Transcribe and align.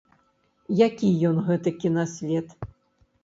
Які 0.77 1.09
ён, 1.29 1.35
гэты 1.49 1.69
кінасвет? 1.83 2.47